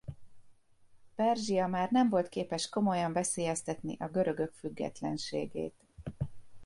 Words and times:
Perzsia 1.15 1.67
már 1.67 1.91
nem 1.91 2.09
volt 2.09 2.29
képes 2.29 2.69
komolyan 2.69 3.13
veszélyeztetni 3.13 3.95
a 3.99 4.07
görögök 4.07 4.51
függetlenségét. 4.53 5.75